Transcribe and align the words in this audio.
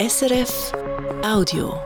SRF 0.00 0.72
Audio. 1.22 1.78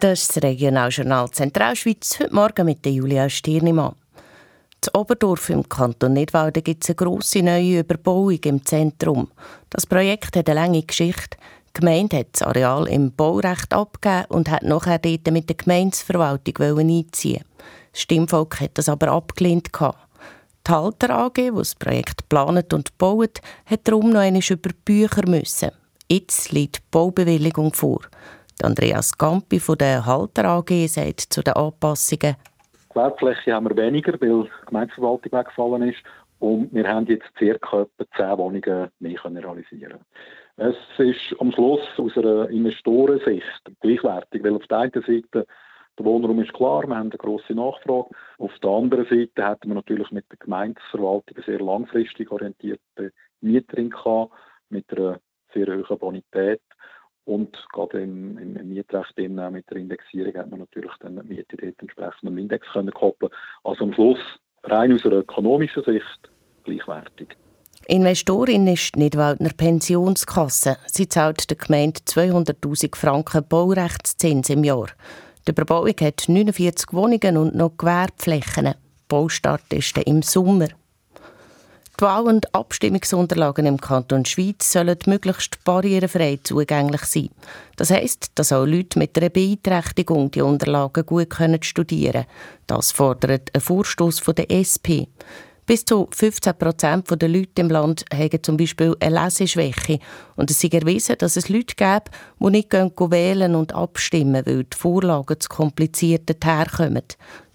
Das 0.00 0.20
ist 0.20 0.36
das 0.36 0.42
Regionaljournal 0.42 1.30
Zentralschweiz, 1.30 2.20
heute 2.20 2.34
Morgen 2.34 2.66
mit 2.66 2.84
Julia 2.84 3.30
Stirnimann. 3.30 3.94
In 4.84 5.00
Oberdorf 5.00 5.48
im 5.48 5.66
Kanton 5.66 6.12
Nidwalden 6.12 6.62
gibt 6.62 6.84
es 6.84 6.90
eine 6.90 6.96
grosse 6.96 7.42
neue 7.42 7.80
Überbauung 7.80 8.38
im 8.44 8.62
Zentrum. 8.66 9.30
Das 9.70 9.86
Projekt 9.86 10.36
hat 10.36 10.50
eine 10.50 10.60
lange 10.60 10.82
Geschichte. 10.82 11.38
Die 11.68 11.80
Gemeinde 11.80 12.18
hat 12.18 12.26
das 12.32 12.42
Areal 12.42 12.86
im 12.88 13.12
Baurecht 13.12 13.72
abgegeben 13.72 14.26
und 14.28 14.50
hat 14.50 14.62
nachher 14.62 14.98
dort 14.98 15.30
mit 15.30 15.48
der 15.48 15.56
Gemeindeverwaltung 15.56 16.80
einziehen 16.80 17.44
Das 17.92 18.02
Stimmvolk 18.02 18.60
hat 18.60 18.72
das 18.74 18.90
aber 18.90 19.08
abgelehnt. 19.08 19.70
Die 19.72 20.70
Halter 20.70 21.16
AG, 21.16 21.32
die 21.36 21.50
das 21.50 21.74
Projekt 21.74 22.28
planet 22.28 22.74
und 22.74 22.98
baut, 22.98 23.40
hat 23.64 23.80
darum 23.84 24.10
noch 24.10 24.20
einmal 24.20 24.42
über 24.50 24.70
Bücher 24.84 25.26
müssen. 25.26 25.70
Jetzt 26.12 26.50
liegt 26.50 26.78
die 26.78 26.82
Baubewilligung 26.90 27.72
vor. 27.72 28.00
Andreas 28.64 29.16
Campi 29.16 29.60
von 29.60 29.78
der 29.78 30.04
Halter 30.04 30.44
AG 30.44 30.88
sagt 30.88 31.20
zu 31.20 31.40
den 31.40 31.54
Anpassungen, 31.54 32.34
Gewerbefläche 32.88 33.52
haben 33.54 33.68
wir 33.68 33.76
weniger, 33.76 34.20
weil 34.20 34.42
die 34.42 34.66
Gemeindeverwaltung 34.66 35.30
weggefallen 35.30 35.82
ist. 35.88 36.02
Und 36.40 36.74
wir 36.74 36.88
haben 36.88 37.06
jetzt 37.06 37.32
ca. 37.36 37.86
10 38.16 38.38
Wohnungen 38.38 38.88
mehr 38.98 39.24
realisieren 39.24 40.00
Es 40.56 40.74
ist 40.98 41.36
am 41.38 41.52
Schluss 41.52 41.86
aus 41.96 42.16
einer 42.16 42.48
Investorensicht 42.48 43.70
gleichwertig, 43.80 44.42
weil 44.42 44.56
auf 44.56 44.66
der 44.66 44.78
einen 44.78 44.92
Seite 44.92 45.46
der 45.96 46.04
Wohnraum 46.04 46.42
ist 46.42 46.52
klar, 46.54 46.88
wir 46.88 46.96
haben 46.96 47.10
eine 47.10 47.18
grosse 47.18 47.52
Nachfrage. 47.52 48.08
Auf 48.38 48.58
der 48.60 48.70
anderen 48.70 49.06
Seite 49.06 49.44
hatten 49.44 49.68
wir 49.68 49.76
natürlich 49.76 50.10
mit 50.10 50.24
der 50.28 50.38
Gemeindeverwaltung 50.38 51.36
eine 51.36 51.44
sehr 51.44 51.60
langfristig 51.60 52.32
orientierte 52.32 53.12
Mieterin 53.40 53.90
gehabt, 53.90 54.32
mit 54.70 54.90
einer 54.90 55.20
hohen 55.90 55.98
Bonität. 55.98 56.60
Und 57.24 57.56
gerade 57.72 58.02
im, 58.02 58.38
im, 58.38 58.56
im 58.56 58.68
Mietrecht 58.70 59.16
mit 59.16 59.70
der 59.70 59.76
Indexierung 59.76 60.34
hat 60.34 60.50
man 60.50 60.60
natürlich 60.60 60.92
dann 61.00 61.20
die 61.22 61.34
Miete 61.34 61.56
dort 61.56 61.80
entsprechend 61.80 62.24
am 62.24 62.38
Index 62.38 62.66
können 62.72 62.92
koppeln 62.92 63.30
Also 63.62 63.84
am 63.84 63.92
Schluss 63.92 64.18
rein 64.64 64.92
aus 64.92 65.04
einer 65.04 65.16
ökonomischen 65.16 65.84
Sicht 65.84 66.30
gleichwertig. 66.64 67.36
Investorin 67.86 68.66
ist 68.66 68.94
die 68.94 69.00
Nidwaldner 69.00 69.50
Pensionskasse. 69.56 70.76
Sie 70.86 71.08
zahlt 71.08 71.50
der 71.50 71.56
Gemeinde 71.56 72.00
200'000 72.00 72.96
Franken 72.96 73.46
Baurechtszins 73.48 74.50
im 74.50 74.64
Jahr. 74.64 74.88
Die 75.46 75.52
Überbauung 75.52 75.94
hat 76.00 76.24
49 76.28 76.92
Wohnungen 76.92 77.36
und 77.36 77.54
noch 77.54 77.76
Gewerbeflächen. 77.76 78.74
Baustart 79.08 79.72
ist 79.72 79.96
im 79.98 80.22
Sommer. 80.22 80.68
Die 82.00 82.04
Wahl- 82.06 82.28
und 82.28 82.54
Abstimmungsunterlagen 82.54 83.66
im 83.66 83.78
Kanton 83.78 84.24
Schweiz 84.24 84.72
sollen 84.72 84.96
möglichst 85.04 85.62
barrierefrei 85.64 86.40
zugänglich 86.42 87.02
sein. 87.02 87.28
Das 87.76 87.90
heisst, 87.90 88.30
dass 88.36 88.52
auch 88.52 88.64
Leute 88.64 88.98
mit 88.98 89.18
einer 89.18 89.28
Beeinträchtigung 89.28 90.30
die 90.30 90.40
Unterlagen 90.40 91.04
gut 91.04 91.28
studieren 91.60 92.12
können. 92.12 92.26
Das 92.66 92.90
fordert 92.90 93.50
ein 93.54 93.60
Vorstoß 93.60 94.22
der 94.34 94.50
SP. 94.50 95.12
Bis 95.66 95.84
zu 95.84 96.08
15 96.10 96.56
Prozent 96.56 97.20
der 97.20 97.28
Leute 97.28 97.60
im 97.60 97.68
Land 97.68 98.06
haben 98.10 98.42
zum 98.42 98.56
Beispiel 98.56 98.96
eine 98.98 99.24
Leseschwäche. 99.24 99.98
Und 100.36 100.50
es 100.50 100.64
ist 100.64 100.72
erwiesen, 100.72 101.16
dass 101.18 101.36
es 101.36 101.50
Leute 101.50 101.74
gibt, 101.76 102.10
die 102.40 102.50
nicht 102.50 102.72
wählen 102.72 103.54
und 103.54 103.74
abstimmen, 103.74 104.46
weil 104.46 104.64
die 104.64 104.76
Vorlagen 104.76 105.38
zu 105.38 105.50
kompliziert 105.50 106.30
herkommen. 106.42 107.04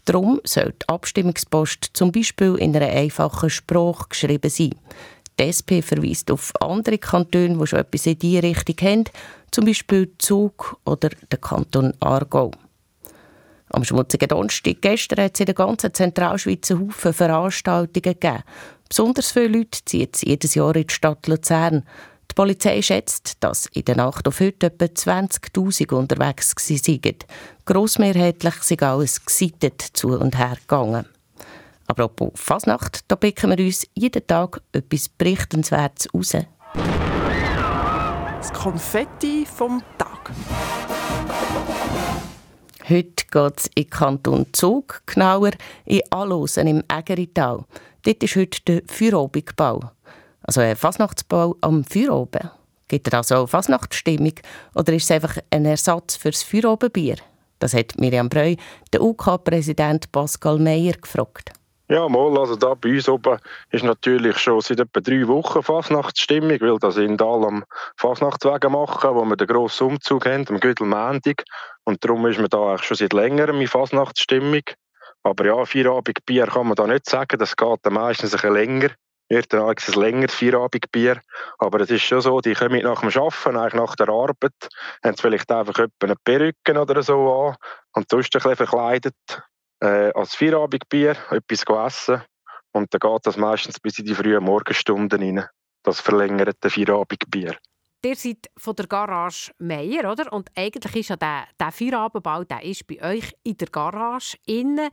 Darum 0.06 0.40
soll 0.44 0.74
die 0.82 0.88
Abstimmungspost 0.88 1.90
zum 1.94 2.12
Beispiel 2.12 2.56
in 2.56 2.76
einer 2.76 2.88
einfachen 2.88 3.50
Sprache 3.50 4.06
geschrieben 4.10 4.50
sein. 4.50 4.76
Die 5.40 5.44
SP 5.50 5.82
verweist 5.82 6.32
auf 6.32 6.54
andere 6.62 6.98
Kantone, 6.98 7.58
die 7.58 7.68
schon 7.68 7.80
etwas 7.80 8.06
in 8.06 8.20
diese 8.20 8.44
Richtung 8.44 8.76
haben, 8.88 9.04
zum 9.52 9.66
Beispiel 9.66 10.12
Zug 10.18 10.80
oder 10.86 11.10
der 11.10 11.40
Kanton 11.40 11.94
Aargau. 12.00 12.52
Am 13.70 13.84
schmutzigen 13.84 14.30
Donnerstag 14.30 14.82
gestern 14.82 15.26
hat 15.26 15.34
es 15.34 15.40
in 15.40 15.48
der 15.48 15.56
ganzen 15.56 15.94
Zentralschweiz 15.94 16.70
einen 16.72 16.88
Haufen 16.88 17.14
Veranstaltungen 17.14 18.02
gegeben. 18.02 18.44
Besonders 18.88 19.32
viele 19.32 19.48
Leute 19.48 19.80
ziehen 19.84 20.10
jedes 20.22 20.56
Jahr 20.56 20.76
in 20.76 20.86
die 20.88 20.94
Stadt 20.94 21.28
Luzern. 21.28 21.84
Die 22.36 22.42
Polizei 22.42 22.82
schätzt, 22.82 23.38
dass 23.40 23.68
in 23.68 23.86
der 23.86 23.96
Nacht 23.96 24.28
auf 24.28 24.42
heute 24.42 24.66
etwa 24.66 24.84
20.000 24.84 25.94
unterwegs 25.94 26.54
waren. 26.54 27.16
Grossmehrheitlich 27.64 28.56
sind 28.56 28.84
alles 28.84 29.24
gesittet 29.24 29.82
zu 29.82 30.10
und 30.10 30.38
her 30.38 30.58
gegangen. 30.60 31.06
Apropos 31.88 32.34
Fasnacht, 32.36 33.06
da 33.08 33.16
picken 33.16 33.58
wir 33.58 33.66
uns 33.66 33.88
jeden 33.94 34.28
Tag 34.28 34.62
etwas 34.74 35.08
Berichtenswertes 35.08 36.14
raus. 36.14 36.36
Das 38.38 38.52
Konfetti 38.52 39.46
vom 39.46 39.82
Tag. 39.98 40.32
Heute 42.90 43.26
geht 43.32 43.60
es 43.60 43.70
in 43.76 43.90
Kanton 43.90 44.48
Zug, 44.52 45.04
genauer 45.06 45.52
in 45.86 46.02
Alosen 46.10 46.68
im 46.68 46.84
Ägerital. 46.92 47.64
Dort 48.04 48.24
ist 48.24 48.36
heute 48.36 48.62
der 48.68 48.82
Feierabendbau. 48.88 49.95
Also 50.48 50.62
ein 50.62 50.76
Fasnachtsbau 50.76 51.56
am 51.62 51.84
Feueroben. 51.84 52.52
Gibt 52.88 53.08
es 53.08 53.14
also 53.14 53.36
auch 53.36 53.50
Fasnachtsstimmung 53.50 54.34
oder 54.76 54.94
ist 54.94 55.06
es 55.06 55.12
einfach 55.12 55.38
ein 55.50 55.66
Ersatz 55.66 56.18
für 56.18 56.30
das 56.30 56.44
Feierabendbier? 56.44 57.16
Das 57.58 57.74
hat 57.74 57.98
Miriam 57.98 58.30
Breu, 58.30 58.56
der 58.94 59.02
UK-Präsident 59.02 60.12
Pascal 60.12 60.60
Meyer, 60.60 60.94
gefragt. 60.94 61.52
Ja, 61.88 62.08
mal, 62.10 62.38
also 62.38 62.56
da 62.56 62.76
bei 62.76 62.90
uns 62.90 63.10
oben 63.10 63.40
ist 63.72 63.84
natürlich 63.84 64.38
schon 64.38 64.62
seit 64.62 64.80
etwa 64.80 65.00
drei 65.00 65.28
Wochen 65.28 65.64
Fasnachtsstimmung, 65.64 66.62
weil 66.62 66.78
das 66.80 66.98
in 66.98 67.18
Dahl 67.18 67.44
am 67.44 67.64
Fasnachtswegen 67.96 68.72
machen, 68.72 69.16
wo 69.16 69.26
wir 69.26 69.36
den 69.36 69.48
grossen 69.48 69.88
Umzug 69.88 70.26
haben, 70.28 70.48
am 70.50 70.60
Güdelmendig. 70.60 71.44
Und 71.86 72.04
darum 72.04 72.26
ist 72.28 72.40
man 72.40 72.50
da 72.50 72.70
eigentlich 72.70 72.84
schon 72.84 72.98
seit 72.98 73.14
längerem 73.14 73.62
in 73.62 73.68
Fasnachtsstimmung. 73.68 74.64
Aber 75.24 75.46
ja, 75.46 75.66
Feierabendbier 75.66 76.48
kann 76.48 76.68
man 76.68 76.76
da 76.76 76.86
nicht 76.86 77.10
sagen, 77.10 77.40
das 77.40 77.56
geht 77.56 77.80
dann 77.84 77.94
meistens 77.94 78.34
ein 78.34 78.42
bisschen 78.42 78.54
länger 78.54 78.90
wird 79.36 79.54
dann 79.54 79.68
ein 79.68 80.02
längeres 80.02 80.34
Feierabendbier. 80.34 81.22
Aber 81.60 81.82
es 81.82 81.90
ist 81.90 82.04
schon 82.04 82.22
so, 82.22 82.40
die 82.40 82.54
kommen 82.54 82.82
nach 82.82 83.02
dem 83.02 83.10
Arbeiten, 83.10 83.58
eigentlich 83.58 83.74
nach 83.74 83.96
der 83.96 84.10
Arbeit, 84.10 84.54
haben 85.04 85.18
vielleicht 85.18 85.52
einfach 85.52 85.88
eine 86.00 86.16
Perücke 86.24 86.80
oder 86.80 87.04
so 87.04 87.50
an 87.50 87.56
und 87.94 88.10
sonst 88.10 88.34
ein 88.36 88.40
bisschen 88.40 88.56
verkleidet 88.56 89.16
äh, 89.82 90.12
als 90.14 90.36
Feierabendbier, 90.36 91.16
etwas 91.32 91.64
essen. 91.88 92.22
Und 92.72 92.94
dann 92.94 93.00
geht 93.00 93.26
das 93.26 93.38
meistens 93.38 93.80
bis 93.80 94.00
in 94.00 94.06
die 94.06 94.16
frühen 94.16 94.44
Morgenstunden 94.44 95.22
rein, 95.22 95.46
das 95.84 96.00
verlängerte 96.00 96.70
Feierabendbier. 96.70 97.56
Ihr 98.04 98.16
seid 98.16 98.50
von 98.56 98.76
der 98.76 98.86
Garage 98.86 99.52
Meier, 99.58 100.12
oder? 100.12 100.32
Und 100.32 100.50
eigentlich 100.56 100.96
ist 100.96 101.10
ja 101.10 101.16
der, 101.16 101.46
der 101.60 101.72
Feierabendbau 101.72 102.44
der 102.44 102.64
ist 102.64 102.86
bei 102.86 103.02
euch 103.02 103.34
in 103.44 103.58
der 103.58 103.68
Garage 103.70 104.38
innen. 104.46 104.90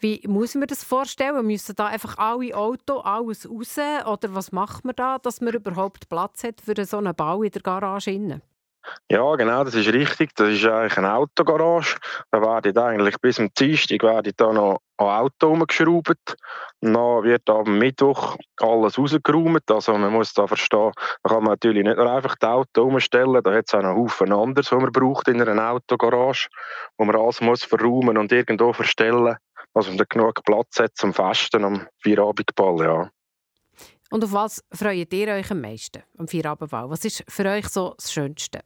Wie 0.00 0.22
muss 0.26 0.54
man 0.54 0.66
das 0.66 0.82
vorstellen? 0.82 1.46
Müssen 1.46 1.74
da 1.76 1.86
einfach 1.86 2.16
alle 2.16 2.56
Autos, 2.56 3.04
alles 3.04 3.46
raus? 3.46 3.78
Oder 4.06 4.34
was 4.34 4.50
macht 4.50 4.82
man 4.86 4.96
da, 4.96 5.18
dass 5.18 5.42
man 5.42 5.52
überhaupt 5.52 6.08
Platz 6.08 6.42
hat 6.42 6.62
für 6.62 6.84
so 6.86 6.96
einen 6.96 7.14
Bau 7.14 7.42
in 7.42 7.50
der 7.50 7.60
Garage? 7.60 8.10
Innen? 8.10 8.42
Ja, 9.10 9.34
genau, 9.36 9.62
das 9.62 9.74
ist 9.74 9.92
richtig. 9.92 10.34
Das 10.36 10.48
ist 10.48 10.64
eigentlich 10.64 10.96
eine 10.96 11.14
Autogarage. 11.14 11.96
Da 12.30 12.40
werden 12.40 12.78
eigentlich 12.78 13.16
bis 13.20 13.36
zum 13.36 13.52
Dienstag 13.52 14.02
werden 14.02 14.32
da 14.36 14.52
noch 14.52 14.80
an 14.96 15.06
Auto 15.06 15.48
umgeschraubt. 15.48 16.36
Dann 16.80 16.94
wird 16.94 17.50
am 17.50 17.78
Mittwoch 17.78 18.36
alles 18.58 18.98
rausgeräumt. 18.98 19.70
Also 19.70 19.92
man 19.98 20.12
muss 20.12 20.32
da 20.32 20.46
verstehen, 20.46 20.92
da 21.22 21.28
kann 21.28 21.42
man 21.42 21.52
natürlich 21.52 21.84
nicht 21.84 21.96
nur 21.98 22.10
einfach 22.10 22.36
das 22.36 22.50
Auto 22.50 22.84
umstellen. 22.84 23.42
Da 23.42 23.52
hat 23.52 23.66
es 23.66 23.74
auch 23.74 23.82
noch 23.82 23.96
Haufen 23.96 24.32
anderes, 24.32 24.72
was 24.72 24.80
man 24.80 24.92
braucht 24.92 25.28
in 25.28 25.42
einer 25.42 25.72
Autogarage, 25.72 26.48
wo 26.96 27.04
man 27.04 27.16
alles 27.16 27.42
muss 27.42 27.64
verräumen 27.64 28.16
und 28.16 28.32
irgendwo 28.32 28.72
verstellen 28.72 29.36
also 29.74 29.92
man 29.92 30.06
genug 30.08 30.42
Platz 30.44 30.78
hat 30.78 30.96
zum 30.96 31.14
Festen 31.14 31.64
am 31.64 31.86
Vierabendball, 31.98 32.84
ja. 32.84 33.10
Und 34.10 34.24
auf 34.24 34.32
was 34.32 34.64
freut 34.72 35.12
ihr 35.12 35.28
euch 35.28 35.50
am 35.50 35.60
meisten 35.60 36.02
am 36.18 36.26
Vierabendball? 36.26 36.90
Was 36.90 37.04
ist 37.04 37.24
für 37.28 37.44
euch 37.46 37.68
so 37.68 37.94
das 37.96 38.12
Schönste? 38.12 38.60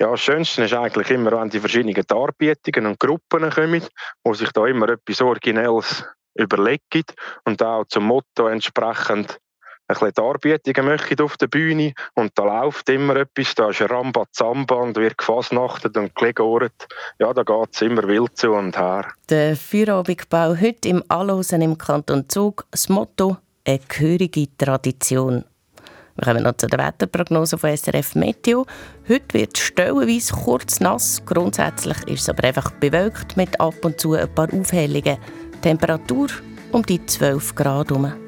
Ja, 0.00 0.12
das 0.12 0.20
Schönste 0.20 0.62
ist 0.62 0.74
eigentlich 0.74 1.10
immer, 1.10 1.32
wenn 1.32 1.50
die 1.50 1.58
verschiedenen 1.58 2.04
Darbietungen 2.06 2.86
und 2.86 3.00
Gruppen 3.00 3.50
kommen, 3.50 3.84
wo 4.22 4.32
sich 4.32 4.52
da 4.52 4.64
immer 4.66 4.90
etwas 4.90 5.20
Originelles 5.20 6.04
überlegen 6.34 7.04
und 7.44 7.60
auch 7.62 7.84
zum 7.86 8.04
Motto 8.04 8.46
entsprechend 8.46 9.40
ein 9.88 9.94
bisschen 9.94 10.12
Darbietungen 10.14 10.86
möchten 10.86 11.20
auf 11.22 11.36
der 11.38 11.46
Bühne 11.46 11.94
und 12.14 12.32
da 12.34 12.44
läuft 12.44 12.88
immer 12.90 13.16
etwas, 13.16 13.54
da 13.54 13.70
ist 13.70 13.80
Ramba 13.80 14.24
Zamba 14.32 14.76
und 14.76 14.96
wird 14.96 15.16
gefasnachtet 15.16 15.96
und 15.96 16.14
gelegort. 16.14 16.86
Ja, 17.18 17.32
da 17.32 17.42
geht 17.42 17.68
es 17.74 17.82
immer 17.82 18.06
wild 18.06 18.36
zu 18.36 18.52
und 18.52 18.76
her. 18.76 19.06
Der 19.30 19.56
Feierabendbau 19.56 20.56
heute 20.60 20.88
im 20.88 21.02
Allosen 21.08 21.62
im 21.62 21.78
Kanton 21.78 22.28
Zug, 22.28 22.66
das 22.70 22.88
Motto 22.88 23.38
«Eine 23.66 23.80
gehörige 23.88 24.46
Tradition». 24.58 25.44
Wir 26.16 26.24
kommen 26.24 26.42
noch 26.42 26.56
zu 26.56 26.66
der 26.66 26.84
Wetterprognose 26.84 27.56
von 27.56 27.76
SRF 27.76 28.16
Meteo. 28.16 28.66
Heute 29.08 29.34
wird 29.34 29.56
es 29.56 29.62
stellenweise 29.62 30.34
kurz 30.34 30.80
nass. 30.80 31.22
Grundsätzlich 31.24 31.96
ist 32.08 32.22
es 32.22 32.28
aber 32.28 32.42
einfach 32.42 32.72
bewölkt 32.72 33.36
mit 33.36 33.58
ab 33.60 33.84
und 33.84 34.00
zu 34.00 34.14
ein 34.14 34.28
paar 34.34 34.52
Aufhellungen. 34.52 35.18
Temperatur 35.62 36.26
um 36.72 36.84
die 36.84 37.04
12 37.06 37.54
Grad 37.54 37.90
herum. 37.90 38.27